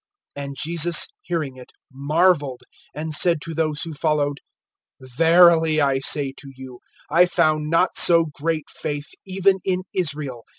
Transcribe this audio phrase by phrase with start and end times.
[0.35, 2.63] (10)And Jesus hearing it marveled,
[2.95, 4.39] and said to those who followed:
[4.99, 6.79] Verily I say to you,
[7.11, 10.43] I found not so great faith, even in Israel.